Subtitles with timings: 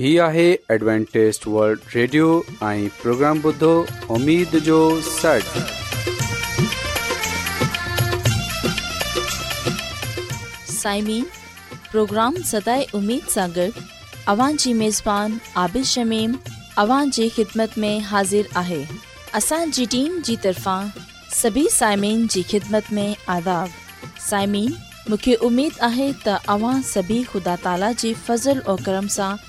[0.00, 0.44] هي آهي
[0.82, 2.26] Adventist world radio
[2.66, 3.70] ۽ programme بدھو
[4.14, 4.76] اميد جو
[5.08, 5.58] سٽ
[10.74, 11.24] سائمين
[11.90, 13.82] پروگرام سداي اميد سان گڏ
[14.34, 16.36] اوان جي ميزبان عابيد شميم
[16.84, 18.80] اوان جي خدمت ۾ حاضر آهي
[19.42, 20.88] اسان جي ٽيم جي طرفان
[21.42, 23.06] سڀي سائمين جي خدمت ۾
[23.36, 24.72] آداب سائمين
[25.10, 29.48] مونکي اميد آهي ته اوان سڀي خدا تالا جي فضل ۽ کرم سان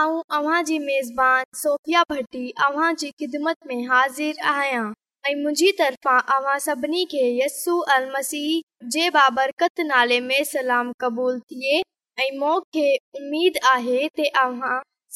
[0.00, 4.84] ऐं अव्हां जी خدمت सोफ़िया حاضر अव्हां जी ख़िदमत में हाज़िर आहियां
[5.28, 11.82] ऐं मुंहिंजी तरफ़ांव सभिनी खे यस्सु अल मसीह जे बाबरकत नाले में सलाम क़बूल थिए
[12.22, 12.88] ऐं मूंखे
[13.20, 14.08] उमेदु आहे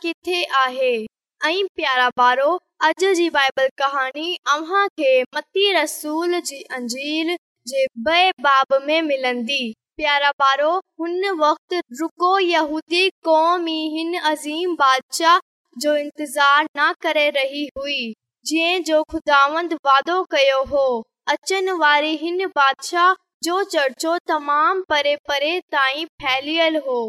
[0.06, 0.94] किथे आहे
[1.52, 2.58] ऐं प्यारा ॿारो
[2.90, 7.38] अॼु जी बाइबल कहाणी अव्हां खे अंजीर
[7.74, 9.64] जे बेबाब में मिलंदी
[10.04, 10.70] प्यारा पारो
[11.00, 12.78] हुन वक़्ति रुॻो
[13.26, 15.38] क़ौमी हिन अज़ीम बादशाह
[15.84, 18.02] जो इंतज़ार न करे रही हुई
[18.48, 19.38] जंहिं जो खुदा
[20.34, 20.82] कयो हो
[21.34, 23.14] अचनि वारे हिन बादशाह
[23.44, 27.00] जो تمام پرے پرے تائیں پھیلیل ہو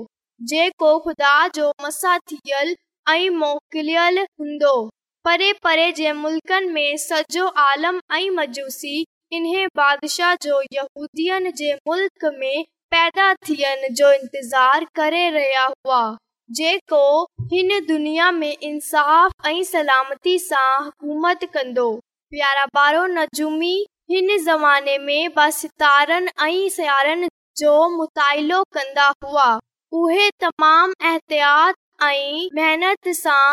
[0.51, 2.73] جے کو خدا जो مسا تھیل
[3.11, 4.77] ائی موکلیل ہندو
[5.25, 8.97] پرے پرے جے ملکن میں سجو عالم ائی مجوسی
[9.33, 12.57] हिन بادشاہ جو यहूदीअ جے ملک میں
[12.95, 16.17] पैदा थियन जो इंतज़ारु करे रहा हुआ
[16.93, 17.01] को
[17.53, 21.87] हिन दुनिया में इंसाफ़ ऐं सलामती सां हुकूमत कंदो
[22.35, 23.75] प्यारा बारो नजूमी
[24.11, 27.29] हिन ज़माने में सितारनि ऐं सियारनि
[27.61, 29.49] जो मुतालो कंदा हुआ
[30.03, 31.75] उहे तमामु एहतियात
[32.11, 33.49] ऐं मेहनत सां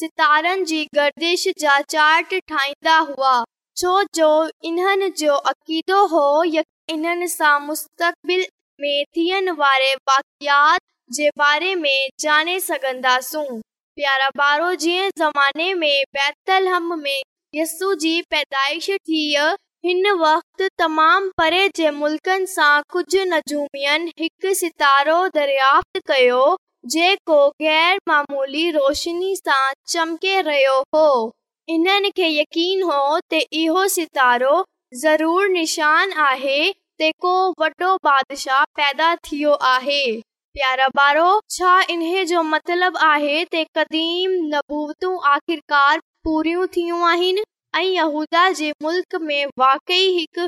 [0.00, 3.34] सितारनि जी गर्दीश जा चाट ठाहींदा हुआ
[3.82, 4.30] छो जो
[4.72, 6.26] इन्हनि जो अक़ीदो हो
[6.56, 6.62] या
[6.94, 8.44] इन्हनि सां मुस्तक़बिल
[8.84, 10.76] మేతియنवारे బాतिया
[11.18, 11.92] जेवारे મે
[12.24, 13.42] જાને સગંદા સુ
[14.00, 17.14] પ્યારા બારો જીએ زمانے મે પેતલ હમ મે
[17.58, 19.46] યસુજી پیدائش ઠીય
[19.88, 26.46] હિન વક્ત તમામ પરે જે મુલકન સા કુછ نجومિયન હક સિતારો دریاફત કયો
[26.94, 31.06] જે કો ગેર मामुली રોશની સા ચમકે રયો હો
[31.76, 33.02] ઇનેને કે યકીન હો
[33.34, 34.54] તે ઈહો સિતારો
[35.04, 36.58] જરૂર નિશાન આહે
[36.98, 40.00] ते को वॾो बादशाह पैदा थियो आहे
[40.52, 47.42] प्यारा पारो छा इन्हे जो मतिलबु आहे ते क़दीम नबूअतूं आख़िरकार पूरियूं थियूं आहिनि
[47.80, 50.46] ऐं यहूदा जे मुल्क में वाकई हिकु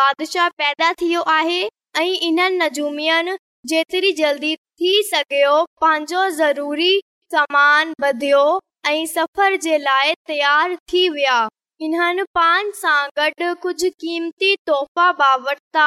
[0.00, 1.60] बादशाह पैदा थियो आहे
[1.98, 3.36] ऐं इन्हनि नज़ूमियन
[3.72, 5.44] जेतिरी जल्दी थी सघे
[5.84, 6.92] पंहिंजो ज़रूरी
[7.34, 8.42] सामान ॿधियो
[8.88, 11.48] ऐं सफ़र जे लाइ तयारु थी विया
[11.82, 15.84] इन्हनि पान सां गॾु कुझु क़ीमती तोहफ़ा बि वरिता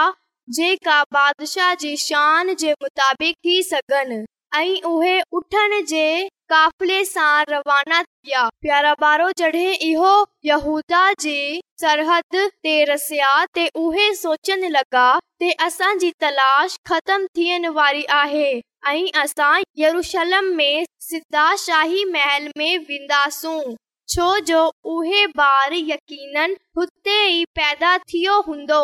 [0.57, 4.17] जेका बादशाह जी शान जे मुताबिक़ थी सघनि
[4.59, 6.05] ऐं उहे उठण जे
[6.53, 11.37] काफ़िले सां रवाना थिया प्यारा पारो जड॒हिं इहो यहूदा जी
[11.81, 15.05] सरहद ते रसिया ते उहे सोचण लॻा
[15.39, 18.47] ते असांजी तलाश ख़तम थियण वारी आहे
[18.95, 19.53] ऐं असां
[19.85, 23.75] यरूशलम में सिधा शाही महल में वेंदासूं
[24.11, 28.79] जो उहे ॿार यकीनन हुते ई पैदा थियो हूंदो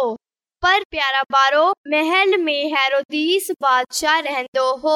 [0.63, 4.93] पर प्यारा प्यारो महल में हैरोदीस बादशाह रहंदो हो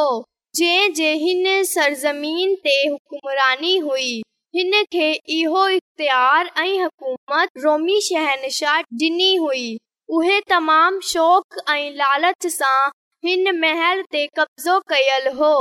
[0.56, 4.12] जंहिं जे हिन सरज़मीन ते हुकुमरानी हुई
[4.56, 9.68] हिन खे इहो इख़्तियार ऐं हुकूमत रोमी शहनशाह डि॒नी हुई
[10.20, 12.80] उहे तमामु शौक़ु ऐं लालच सां
[13.30, 15.53] हिन महल ते कब्ज़ो कयल हो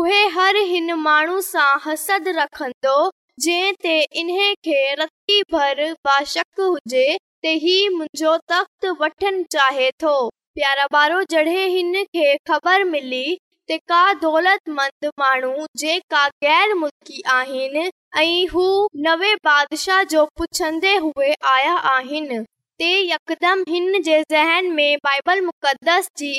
[0.00, 2.98] उहे हर हिन माण्हू सां हसद रखंदो
[3.42, 10.10] जंहिं ते इन्हे खे रती भर बाशक हुजे त हीअ मुंहिंजो तख़्त वठणु चाहे थो
[10.58, 17.22] प्यारा बारो जॾहिं हिन खे ख़बर मिली त का दौलत मंद माण्हू जेका गैर मुल्की
[17.36, 17.86] आहिनि
[18.24, 18.66] ऐं हू
[19.08, 22.42] नवे बादशाह जो पुछंदे हुए आया आहिनि
[22.84, 26.34] ते यकदम हिन जे ज़हन में बाइबल मुक़दस जी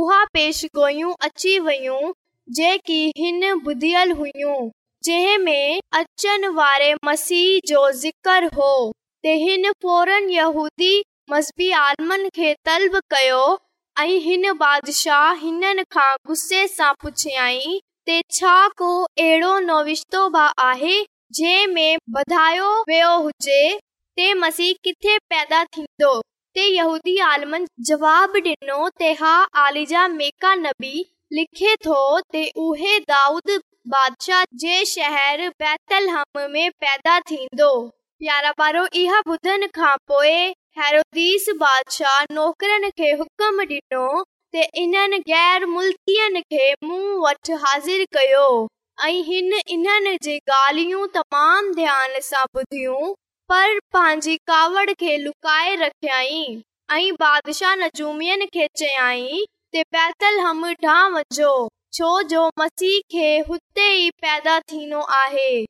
[0.00, 2.02] उहा पेशिगोइयूं अची वियूं
[2.62, 4.58] जेकी हिन बुधियलु हुयूं
[5.08, 8.92] जंहिं में अचनि वारे मसीह जो ज़िकर हो
[9.26, 9.32] ते
[14.04, 21.02] हिन बादशाह हिन खां गुसे सां पुछियई ते छा को अहिड़ो नो विश्तो बि आहे
[21.38, 26.14] जंहिं में वधायो वियो हुजे ते मसीह किथे पैदा थींदो
[26.58, 30.94] ते आलमन जवाब ॾिनो ते हा आलिजा मेकानबी
[31.36, 31.98] लिखे थो
[32.34, 33.58] दाऊद
[33.90, 37.68] बादशाह जे शहर बैतल हम में पैदा थींदो
[38.22, 40.32] प्यारा बारो इहा ॿुधण खां पोइ
[40.78, 44.02] हैरस बादशाह नौकरनि खे हुकम ॾिनो
[44.56, 48.44] ते इन्हनि ग़ैर मुल्तियुनि खे मूं वटि हाज़िर कयो
[49.06, 53.10] ऐं हिन इन्हनि जी ॻाल्हियूं तमामु ध्यान सां ॿुधियूं
[53.52, 56.44] पर पंहिंजी कावड़ खे लुकाए रखियई
[56.98, 59.32] ऐं बादशाह नजूमियनि खे चयाई
[59.74, 61.52] त बैतल हम ढां वञो
[61.94, 65.64] छोजो मसीह खे पैदा थींदो आहे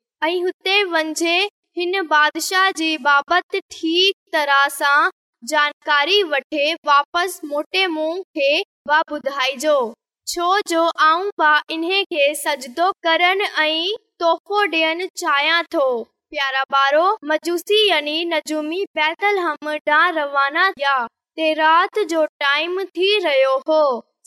[10.31, 11.31] छो जो आऊं
[11.71, 15.87] इन खे सजदो करण ऐं तोहफ़ो डि॒यण चाहियां थो
[16.31, 20.71] प्यारा पारो मजूसी बैतल हम ॾां रवाना
[22.41, 23.83] टाइम थी रहियो हो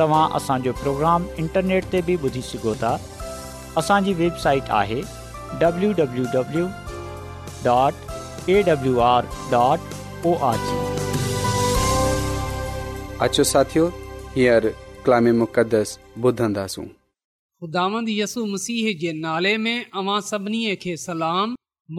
[0.00, 2.90] तव्हां असांजो प्रोग्राम इंटरनेट ते बि ॿुधी सघो था
[3.78, 5.00] असांजी वेबसाइट आहे
[5.60, 6.52] नाले
[19.56, 21.48] में अवां सभिनी खे सलाम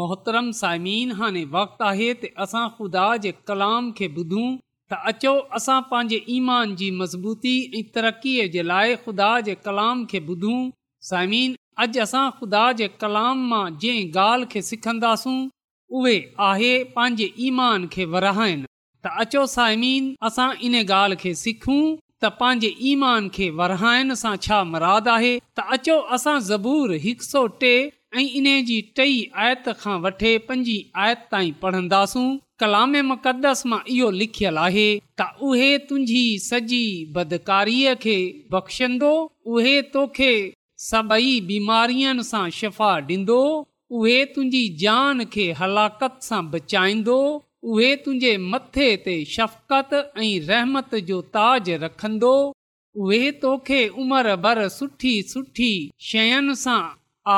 [0.02, 4.48] मोहतरम साइमीन हाणे वक़्तु आहे त असां ख़ुदा जे कलाम खे ॿुधूं
[4.92, 10.20] त अचो असां पंहिंजे ईमान जी मज़बूती ऐं तरक़ीअ जे लाइ ख़ुदा जे कलाम खे
[10.30, 10.62] ॿुधूं
[11.10, 11.52] साहिमीन
[11.86, 15.36] अॼु असां ख़ुदा जे कलाम मां जंहिं ॻाल्हि खे सिखंदासूं
[16.00, 16.16] उहे
[16.48, 18.64] आहे पंहिंजे ईमान खे वराइनि
[19.06, 21.80] त अचो साहिमन असां इन ॻाल्हि खे सिखूं
[22.24, 27.46] त पंहिंजे ईमान खे वरहाइण सां छा मराद आहे त अचो असां ज़बूर हिकु सौ
[27.62, 27.74] टे
[28.20, 34.60] ऐं इन जी टई आयत खां वठे पंजी आयत ताईं कलाम मुक़दस मां इहो लिखियलु
[34.68, 34.88] आहे
[35.20, 36.80] त उहे तुंहिंजी सॼी
[37.18, 38.16] बदकारीअ खे
[38.56, 39.12] बख़्शंदो
[39.58, 40.32] उहे तोखे
[40.88, 43.38] सभई बीमारीअ सां शिफ़ा ॾींदो
[44.00, 47.16] उहे तुंहिंजी जान खे हलाकत सां बचाईंदो
[47.70, 52.34] उहे तुंहिंजे मथे ते शफ़क़त ऐं रहमत जो ताज रखंदो
[53.06, 55.72] उहे तोखे उमिरि भर सुठी सुठी
[56.12, 56.80] शयुनि सां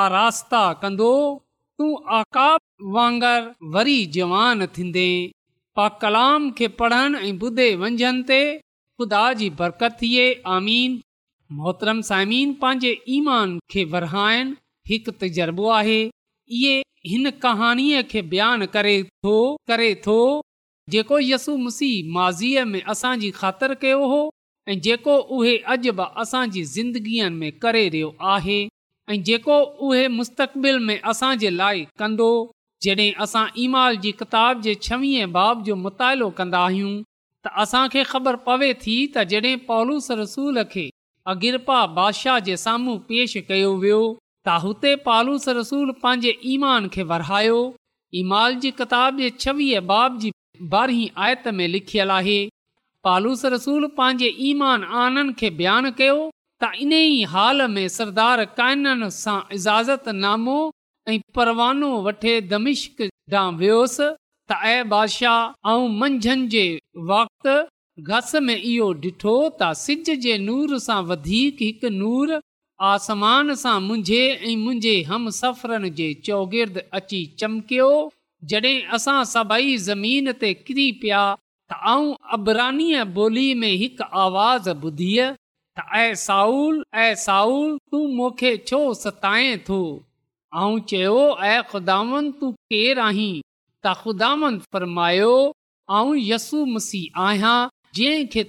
[0.02, 1.14] आरास्ता कंदो
[1.82, 2.60] तू आकाब
[2.96, 3.40] वांगर
[3.74, 5.04] वरी जवान थीन्दे
[5.78, 11.00] पा कलाम खे पढ़नि ऐं ॿुधे वंझनि ते ख़ुदा जी बरकत थिए आमीन
[11.62, 14.54] मोहतरम साइमीन पंहिंजे ईमान खे वराइनि
[14.92, 15.98] हिकु तजुर्बो आहे
[16.60, 16.76] इहे
[17.14, 18.96] हिन कहाणीअ खे बयानु करे
[19.28, 19.36] थो
[19.72, 20.20] करे थो
[20.98, 24.22] जेको यसु मुसी माज़ीअ में असांजी ख़ातिर कयो हो
[24.70, 28.60] ऐं जेको उहे अॼु बि असांजी ज़िंदगीअ में करे रहियो आहे
[29.10, 32.28] ऐं जेको उहे मुस्तक़बिल में असां जे लाइ कंदो
[32.84, 36.94] जॾहिं असां ईमाल जी किताब जे छवीह बाब जो मुतालो कंदा आहियूं
[37.46, 40.86] त असांखे ख़बर पवे थी त जॾहिं पौलूस रसूल खे
[41.34, 47.60] अगिरपा बादशाह जे साम्हूं पेश कयो वियो त हुते पालूस रसूल पंहिंजे ईमान खे वरायो
[48.22, 50.32] ईमाल जी किताब जे छवीह बाब जी
[50.78, 52.40] ॿारहीं आयत में लिखियलु आहे
[53.08, 56.18] पालूस रसूल पंहिंजे ईमान आननि खे बयानु कयो
[56.62, 60.58] त इन ई हाल में सरदार काइननि सां इज़ाज़तनामो
[61.12, 63.02] ऐं परवानो वठे दमिश्क
[63.36, 64.10] ॾांहुं वियोसि
[64.50, 65.40] त ऐं बादशाह
[65.72, 66.66] ऐं मंझंदि जे
[67.14, 67.56] वक़्ति
[68.18, 72.36] घस में इहो ॾिठो त सिज जे नूर सां वधीक हिकु नूर
[72.92, 77.90] आसमान सां मुंहिंजे ऐं मुंहिंजे हमसफरनि जे चौगिर्द अची चमकियो
[78.54, 85.36] जॾहिं असां सभई ज़मीन ते किरी पिया त आऊं अबरानीअ ॿोली में हिकु आवाज़ ॿुधीअ
[85.96, 89.80] ऐ साउल ऐं साउल तूं मूंखे छो सताए थो
[90.92, 91.98] चयो ऐुदा
[93.04, 93.36] आहीं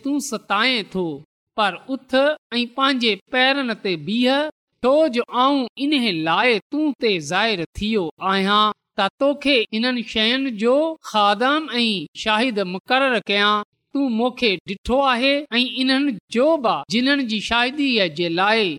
[0.02, 1.04] तूं सताए थो
[1.56, 2.14] पर उथ
[2.58, 4.42] ऐं पंहिंजे पेरनि ते बीह
[4.86, 5.48] छोजो
[5.86, 5.92] इन
[6.28, 6.60] लाइ
[9.76, 10.76] इन शयुनि जो
[11.12, 13.54] खाधन ऐं शाहिद मुक़रर कयां
[13.94, 18.70] तूं मूंखे ॾिठो आहे ऐं इन्हनि जो बि जिन्हनि जी शादीअ जे लाइ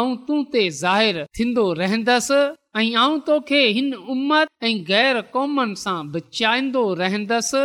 [0.00, 2.36] आऊं तूं ते ज़ाहिरु थींदो रहंदसि
[2.82, 7.64] ऐं आउं तोखे हिन उमति ऐं ग़ैर क़ौमनि सां बचाईंदो रहंदसि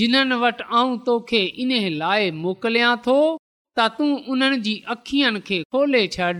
[0.00, 1.70] जिन्हनि वटि आऊं तोखे इन
[2.04, 3.18] लाइ मोकिलियां थो
[3.76, 6.32] त तूं उन्हनि जी अखियुनि खे खोले छॾ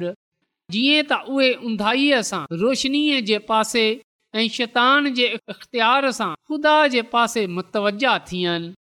[0.72, 3.84] जीअं त उहे उंधाईअ सां रोशनीअ जे पासे
[4.40, 8.74] ऐं शैतान जे इख़्तियार सां ख़ुदा जे पासे मुतवजा थियनि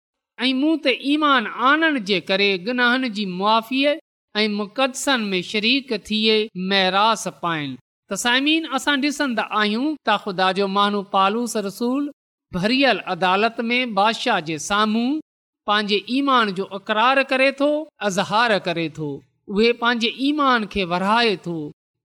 [0.47, 3.95] ऐं मूं त ईमान आनण जे करे गनाहन जी मुआीअ
[4.43, 6.37] ऐं मुक़दसनि में शरीक थिए
[6.73, 7.75] महिरास पाइनि
[8.13, 12.05] तसाइमीन असां ॾिसंदा आहियूं त ख़ुदा जो माण्हू पालूस रसूल
[12.59, 15.09] भरियल अदालत में बादशाह जे साम्हूं
[15.71, 17.71] पंहिंजे ईमान जो अक़रार करे थो
[18.11, 19.11] अज़हार करे थो
[19.55, 21.57] उहे पंहिंजे ईमान खे वराए थो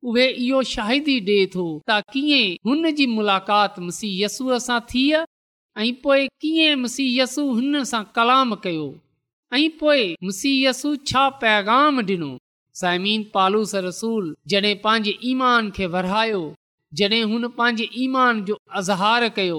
[0.09, 5.05] उहे इहो शाहिदी ॾिए थो त कीअं हुन जी मुलाक़ातसूअ सां थी
[5.81, 8.83] ऐं पोइ कीअं मुसीयसू हिन सां कलाम कयो
[9.53, 12.29] ऐं पोइ मुसीयसु छा पैगाम ॾिनो
[12.81, 16.43] साइमीन पालूस रसूल जॾहिं पंहिंजे ईमान खे वरायो
[17.01, 19.57] जॾहिं हुन पंहिंजे ईमान जो अज़हार कयो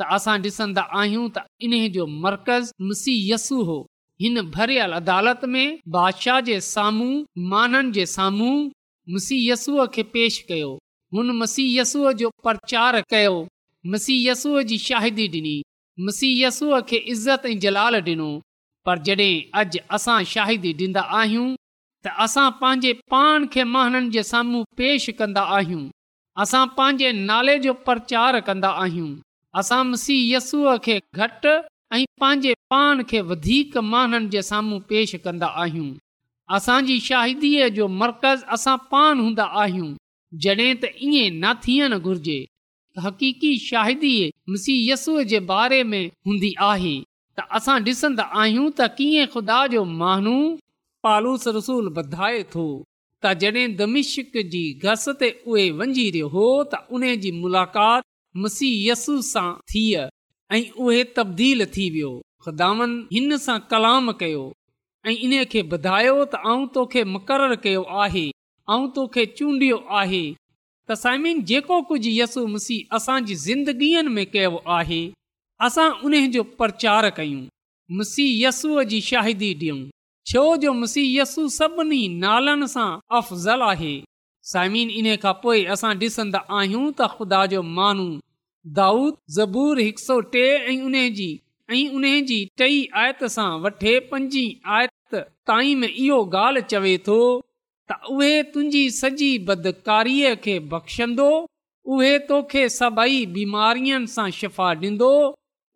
[0.00, 3.78] त असां ॾिसंदा आहियूं त इन्हे जो मर्कज़ मुसीयसु हो
[4.22, 7.12] हिन भरियल अदालत में बादशाह जे साम्हूं
[7.54, 8.54] माननि जे साम्हूं
[9.16, 10.70] मुसीयसूअ खे पेश कयो
[11.14, 13.36] हुन मसीयसूअ जो प्रचार कयो
[13.92, 15.52] मुसीयसूअ जी शाहिदी ॾिनी
[16.06, 18.26] मुसीहय यसूअ खे इज़त ऐं जलाल ॾिनो
[18.86, 21.46] पर जॾहिं अॼु असां शाहिदी ॾींदा आहियूं
[22.06, 25.84] त असां पंहिंजे पान खे مانن जे साम्हूं पेश कंदा आहियूं
[26.42, 29.10] असां पंहिंजे नाले जो प्रचार कंदा आहियूं
[29.60, 31.54] असां मिसी यसूअ खे घटि
[31.96, 35.88] ऐं पंहिंजे पाण खे वधीक माननि जे साम्हूं पेश कंदा आहियूं
[36.56, 39.90] असांजी शाहिदीअ जो मर्कज़ असां पान हूंदा आहियूं
[40.44, 42.38] जॾहिं त ईअं न थियणु घुर्जे
[43.04, 46.94] हक़ीक़ी शसीयसुअ जे बारे में हूंदी आहे
[47.38, 50.36] त असां डि॒संदा आहियूं त कीअं ख़ुदा जो माण्हू
[51.06, 52.64] पालूस ॿधाए थो
[53.26, 58.06] तॾहिं दमिशिक़ जी घस ते उहे वञी रहियो हो त उन जी मुलाक़ात
[58.46, 59.84] मुसीयसु सां थी
[60.56, 62.12] ऐं उहे तब्दील थी वियो
[62.46, 64.44] ख़ुदानि हिन सां कलाम कयो
[65.10, 68.26] ऐं इन खे ॿुधायो त ऐं तोखे मुक़ररु कयो आहे
[68.76, 70.22] ऐं तोखे चूंडियो आहे
[70.88, 75.00] त साइमीन जेको कुझु यस्सू मुसी असांजी ज़िंदगीअ में कयो आहे
[75.66, 77.42] असां उन जो प्रचार कयूं
[77.98, 79.82] मसीह यस्सूअ जी शाहिदी डि॒यूं
[80.32, 83.92] छो जो मसीह यसु सभिनी नालनि सां अफ़ज़ल आहे
[84.52, 88.08] साइमीन इन खां पोइ असां ॾिसंदा आहियूं त ख़ुदा जो मानू
[88.80, 94.46] दाऊद ज़बूर हिक सौ टे ऐं उन जी टई आयत सां वठे पंजी
[94.78, 95.20] आयत
[95.52, 97.20] ताईं इहो ॻाल्हि चवे थो
[97.90, 101.28] त उहे तुंहिंजी सॼी बदकारीअ खे बख़्शंदो
[101.94, 105.10] उहे तोखे सभई बीमारीअ सां शिफ़ा ॾींदो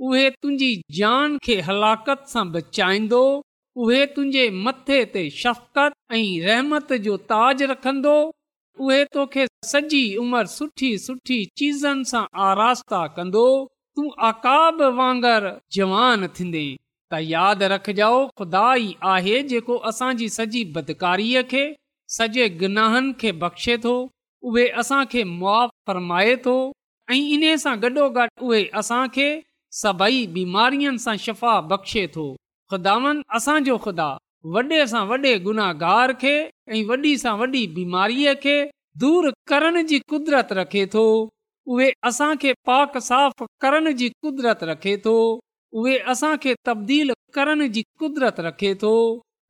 [0.09, 3.23] उहे तुंहिंजी जान खे हलाकत सां बचाईंदो
[3.85, 8.15] उहे तुंहिंजे मथे ते शफ़क़त ऐं रहमत जो ताज रखंदो
[8.89, 13.47] उहे तोखे सॼी उमिरि सुठी सुठी चीज़नि सां आरास्ता कंदो
[13.97, 21.45] तूं आकाब वांगुर जवान थींदे त यादि रखजो खुदा ई आहे जेको असांजी सॼी बदकारीअ
[21.55, 21.65] खे
[22.17, 23.93] सॼे गुनाहनि खे बख़्शे थो
[24.49, 26.55] उहे असांखे मुआ फरमाए थो
[27.13, 28.49] ऐं इन सां गॾोगॾु
[30.35, 32.25] बीमारीअ सां शफ़ा बख़्शे थो
[32.71, 34.13] ख़ुदा
[35.47, 36.35] गुनाहगार खे
[37.79, 38.57] बीमारीअ खे
[39.05, 41.07] दूर करण जी कुदरत रखे थो
[41.77, 41.93] उहे
[42.73, 46.55] पाक साफ़ करण जी कुदरत रखे उहे असांखे
[47.99, 48.95] कुदरत रखे थो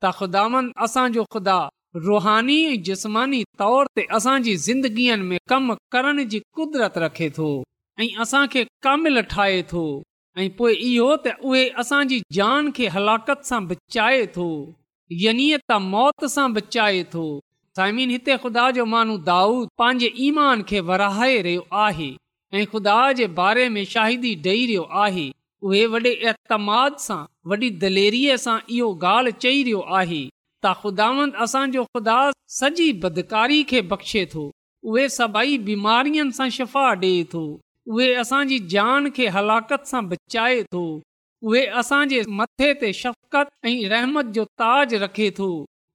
[0.02, 0.48] त ख़ुदा
[0.90, 1.60] असांजो ख़ुदा
[1.96, 7.48] रुहानी जिस्मानी तौर ते असांजी ज़िंदगीअ में कम करण जी कुदरत रखे थो
[8.00, 8.64] ऐं असांखे
[9.30, 9.82] ठाहे थो
[10.42, 11.68] ऐं पोइ इहो त उहे
[13.72, 14.46] बचाए थो
[15.24, 17.24] यिए त मौत सां बचाए थो
[17.76, 22.10] साइमिन हिते ख़ुदा जो माण्हू दाऊद पंहिंजे ईमान खे वराए रहियो आहे
[22.60, 25.30] ऐं ख़ुदा जे बारे में शाहिदी डे रहियो आहे
[25.68, 30.22] उहे वॾे एतमाद सां वॾी दिलेरी सां इहो ॻाल्हि चई रहियो आहे
[30.64, 31.06] त ख़ुदा
[31.44, 32.18] असांजो ख़ुदा
[32.58, 34.42] सॼी बदकारी खे बख़्शे थो
[34.90, 37.42] उहे सभई बीमारियुनि सां शफ़ा ॾिए थो
[37.94, 40.82] उहे असांजी जान खे हलाकत सां बचाए थो
[41.50, 45.48] उहे असांजे मथे ते शफ़क़त ऐं रहमत जो ताज रखे थो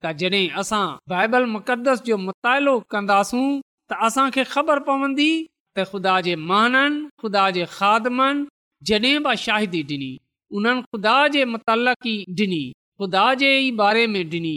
[0.03, 3.47] त जॾहिं असां बाइबल मुक़दस जो मुतालो कंदासूं
[3.89, 8.47] त असांखे ख़बर पवंदी त ख़ुदा जे महननि ख़ुदा जे ख़ादमनि
[8.91, 10.11] जॾहिं बि शाहिदी ॾिनी
[10.55, 12.61] उन्हनि ख़ुदा जे मुतली ॾिनी
[12.99, 14.55] ख़ुदा जे ई बारे में ॾिनी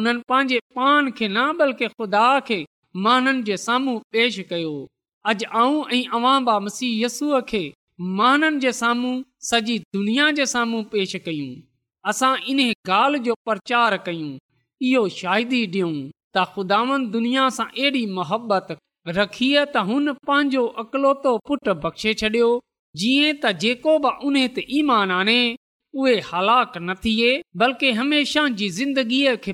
[0.00, 2.58] उन्हनि पंहिंजे पान खे न बल्कि ख़ुदा खे
[3.06, 4.74] माननि जे साम्हूं पेश कयो
[5.30, 7.62] अॼु आऊं ऐं अवां बा मसीहसूअ खे
[8.20, 9.16] माननि जे साम्हूं
[9.48, 11.50] सॼी दुनिया जे साम्हूं पेश कयूं
[12.12, 14.30] असां इन ॻाल्हि जो प्रचार कयूं
[14.90, 15.92] इहो शाइदी ॾियूं
[16.36, 18.68] त ख़ुदावनि दुनिया सां अहिड़ी मोहबत
[19.18, 22.52] रखी त हुन पंहिंजो अकलोतो पुट बख़्शे छॾियो
[23.02, 25.40] जीअं त जेको बि उन ते ईमान आने
[25.98, 29.52] उहेलाक न थिए बल्कि हमेशह जी ज़िंदगीअ खे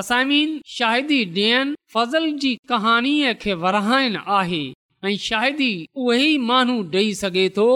[0.00, 4.62] शाहिदी ॾियनि फज़ल जी कहाणीअ खे वराइनि आहे
[5.04, 6.12] ऐं शाहिदी उ
[6.50, 7.66] माण्हू ॾेई सघे थो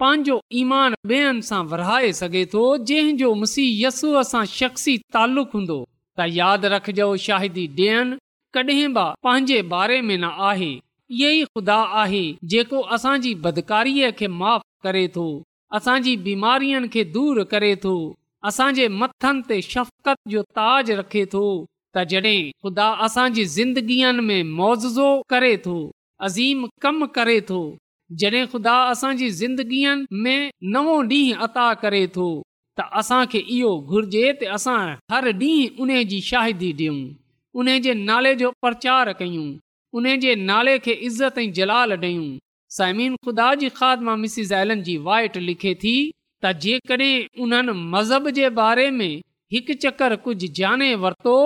[0.00, 5.78] पंहिंजो ईमान ॿेअनि सां वराए सघे थो जंहिंजो मुसीयस्सूअ सां शख़्सी ताल्लुक हूंदो
[6.18, 8.18] त यादि रखजो शाहिदी ॾियनि
[8.58, 14.26] कॾहिं बि पंहिंजे बारे में न आहे इहो ई खुदा आहे जेको असांजी बदकारीअ खे
[14.42, 15.28] माफ़ करे थो
[15.74, 17.94] असांजी बीमारीअ खे दूर करे थो
[18.48, 21.44] असांजे मथनि ते शफ़क़त जो ताज रखे थो
[21.96, 25.76] त जॾहिं ख़ुदा असांजी ज़िंदगीअ में मुआज़ो करे थो
[26.26, 27.58] अज़ीम कम करे थो
[28.20, 32.28] जॾहिं ख़ुदा असांजी ज़िंदगीअ में नवो ॾींहुं अता करे थो
[32.76, 34.78] त असांखे इहो घुर्जे त असां
[35.12, 36.98] हर ॾींहुं उन जी शाहिदी ॾियूं
[37.60, 39.48] उन जे नाले जो प्रचार कयूं
[39.98, 42.28] उन जे नाले खे इज़त ऐं जलाल ॾियूं
[42.74, 45.92] साइमिन ख़ुदा जी ख़ादमा मां मिसिस एलन जी वाइट लिखे थी
[46.44, 49.12] त जेकॾहिं उन्हनि मज़हब जे बारे में
[49.52, 51.36] हिकु चकर कुझु जाने वरितो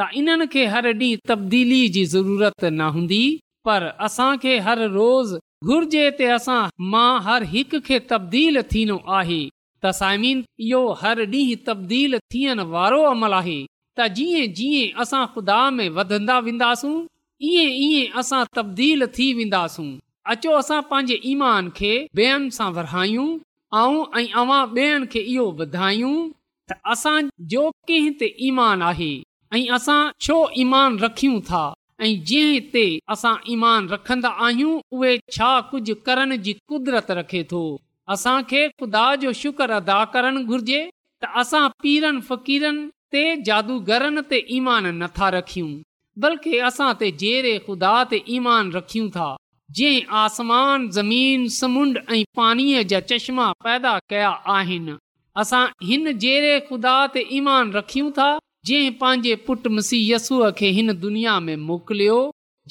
[0.00, 3.22] त इन्हनि खे हर ॾींहुं तब्दीली जी ज़रूरत न हूंदी
[3.68, 5.34] पर असांखे हर रोज़
[5.72, 6.58] घुर्जे ते असां
[6.94, 9.40] मां हर हिकु खे तब्दील थींदो आहे
[9.82, 13.58] त साइमिन इहो हर ॾींहुं तब्दील थियण वारो अमल आहे
[13.98, 16.94] त जीअं जीअं असां ख़ुदा में वधंदा वेंदासूं
[17.50, 19.90] ईअं ईअं असां तब्दील थी वेंदासूं
[20.30, 23.28] अचो असां पंहिंजे ईमान खे ॿेअनि सां वरायूं
[24.18, 26.14] ऐं अवां बेयनि खे इहो ॿुधायूं
[26.68, 27.64] त असांजो
[28.20, 29.12] ते ईमान आहे
[29.56, 31.64] ऐं असां छो ईमान रखियूं था
[32.02, 37.62] ऐं जंहिं ते असां ईमान रखन्दा आहियूं उहे छा कुझु करण जी कुदरत रखे थो
[38.14, 40.80] असांखे ख़ुदा जो शुक्र अदा करणु घुर्जे
[41.24, 42.78] त असां पीरनि फ़कीरन
[43.14, 45.72] ते जादूगरनि ते ईमान नथा रखियूं
[46.26, 49.28] बल्कि असां ते जहिड़े ख़ुदा ते ईमान रखियूं था
[49.76, 54.96] जंहिं आसमान ज़मीन समुंड ऐं पाणीअ जा चश्मा पैदा कया आहिनि
[55.42, 58.26] असां हिन जहिड़े ख़ुदा ते ईमान रखियूं था
[58.70, 62.18] जंहिं पंहिंजे पुट मसीह मसीहयसूअ खे हिन दुनिया में मोकिलियो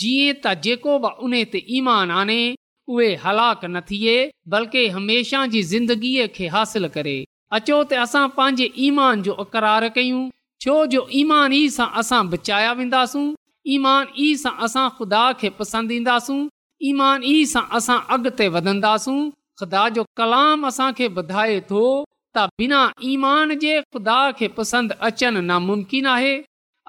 [0.04, 2.38] जीअं त जेको बि उन ते ईमान आने
[2.98, 4.14] उहे हलाक न थिए
[4.56, 7.16] बल्कि हमेशा जी ज़िंदगीअ खे हासिल करे
[7.62, 10.22] अचो त असां पंहिंजे ईमान जो अक़रार कयूं
[10.68, 13.28] छो जो ईमान ई सां असां बचाया वेंदासूं
[13.78, 16.40] ईमान ई सां असां ख़ुदा खे पसंदि ईंदासूं
[16.89, 19.17] ईमान ई सां असां अॻिते वधंदासूं
[19.60, 21.82] ख़ुदा जो कलाम असांखे वधाए थो
[22.36, 22.80] त बिना
[23.13, 26.34] ईमान जे ख़ुदा खे पसंदि अचनि नामुमकिन आहे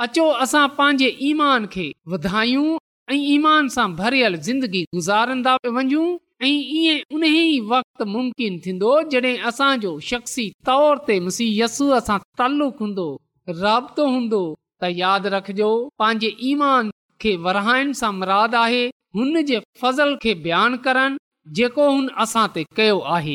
[0.05, 2.67] अचो असां पंहिंजे ईमान खे वधायूं
[3.15, 6.09] ऐं ईमान सां भरियल ज़िंदगी गुज़ारंदा वञूं
[6.49, 12.81] ऐं ईअं उन ई वक़्तु मुमकिन थींदो जॾहिं असांजो शख्सी तौर ते मुसीयसूअ सां ताल्लुक
[12.85, 13.09] हूंदो
[13.63, 14.43] राब्तो हूंदो
[14.81, 15.71] त यादि रखजो
[16.05, 16.91] पंहिंजे ईमान
[17.27, 18.83] खे वराइण सां मुराद आहे
[19.17, 21.19] हुन जे फ़ज़ल खे बयानु करनि
[21.57, 23.35] जेको हुन असां ते कयो आहे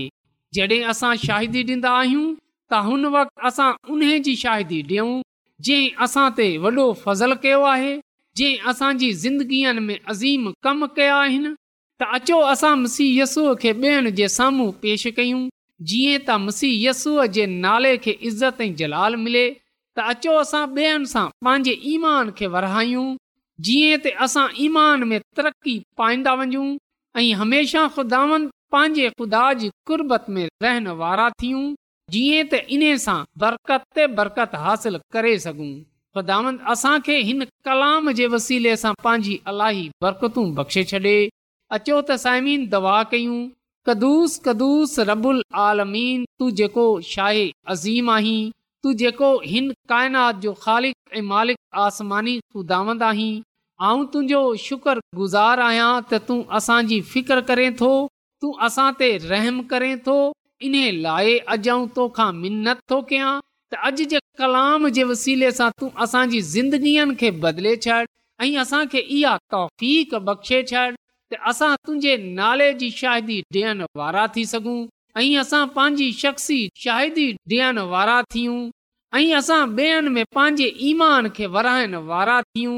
[0.57, 2.25] जॾहिं असां शाहिदी ॾींदा आहियूं
[2.71, 5.11] त हुन वक़्तु असां उन जी शाहिदी ॾियूं
[5.67, 7.91] जंहिं असां ते वॾो फ़ज़ल कयो आहे
[8.39, 11.53] जंहिं असांजी ज़िंदगीअ में अज़ीम कम कया आहिनि
[12.01, 15.43] त अचो असां मसीह यस्सूअ खे ॿेअनि जे साम्हूं पेश कयूं
[15.91, 19.45] जीअं त मसीह यस्सूअ जे नाले खे इज़त ऐं जलाल मिले
[19.99, 23.07] त अचो असां ॿियनि सां पंहिंजे ईमान खे वरिायूं
[23.65, 26.65] जीअं त असां ईमान में तरक़ी पाईंदा वञूं
[27.19, 28.43] ऐं हमेशह ख़ुदांद
[28.73, 31.63] पंहिंजे ख़ुदा जी कुर्बत में रहण वारा थियूं
[32.15, 35.69] जीअं त इन सां बरकत ते बरकत हासिल करे सघूं
[36.17, 41.17] ख़ुदांद असांखे हिन कलाम जे वसीले सां पंहिंजी अलाई बरकतू बख़्शे छॾे
[41.75, 43.39] अचो त साइमीन दवा कयूं
[43.89, 46.85] कदुस कदुस रबुल आलमीन तू जेको
[47.73, 48.39] अज़ीम आहीं
[48.85, 53.29] तू जेको हिन काइनात जो ख़ालिक मालिक आसमानी ख़ुदावंद आहीं
[53.83, 54.79] ऐं तुंहिंजो
[55.15, 57.89] गुज़ार आहियां त तूं असांजी फिकर करे थो
[58.43, 60.15] तूं असां ते रहम करें थो
[60.69, 63.33] इन लाइ अॼु आऊं तोखां मिनत थो कयां
[63.71, 67.99] त अॼु जे कलाम जे वसीले सां तूं असांजी ज़िंदगीअ खे बदिले छॾ
[68.47, 70.87] ऐं असांखे इहा तौफ़ बख़्शे छॾ
[71.35, 74.77] त असां तुंहिंजे नाले जी शाहिदी ॾियण वारा थी सघूं
[75.21, 78.59] ऐं असां पंहिंजी शख्सी शाहिदी ॾियण वारा थियूं
[79.21, 82.77] ऐं असां ॿियनि में पंहिंजे ईमान खे विराइण वारा थियूं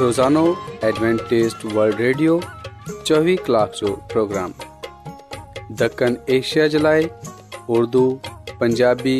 [0.00, 0.40] روزانو
[0.86, 2.32] एडवेंटेस्ट वल्ड रेडियो
[3.06, 4.50] चोवीह کلاک جو پروگرام
[5.80, 7.02] دکن ایشیا جلائے
[7.76, 8.02] اردو
[8.58, 9.16] پنجابی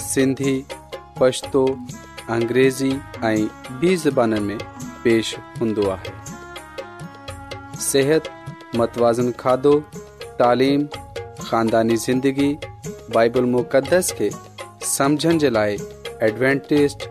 [0.00, 0.54] سندھی
[1.18, 2.90] پشتو पछतो अंग्रेज़ी
[3.30, 3.48] ऐं
[3.80, 4.58] ॿी ज़बाननि में
[5.04, 6.14] पेश हूंदो आहे
[7.88, 8.28] सिहत
[8.80, 9.74] मतवाज़न खाधो
[10.42, 10.86] तइलीम
[11.42, 12.48] खानदानी ज़िंदगी
[13.18, 14.30] बाइबल मुक़दस खे
[14.96, 15.76] समुझण जे लाइ
[16.30, 17.10] एडवेंटेस्ट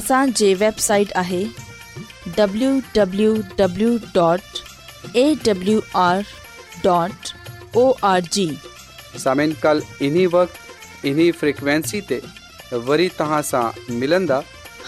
[0.00, 1.44] जे वेबसाइट आहे